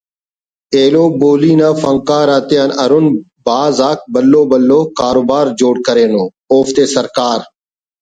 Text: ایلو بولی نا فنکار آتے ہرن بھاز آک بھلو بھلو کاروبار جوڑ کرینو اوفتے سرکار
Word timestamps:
ایلو 0.75 1.05
بولی 1.19 1.53
نا 1.59 1.69
فنکار 1.81 2.27
آتے 2.37 2.57
ہرن 2.79 3.05
بھاز 3.45 3.75
آک 3.89 3.99
بھلو 4.13 4.41
بھلو 4.51 4.79
کاروبار 4.99 5.45
جوڑ 5.59 5.75
کرینو 5.85 6.23
اوفتے 6.51 6.83
سرکار 6.95 7.39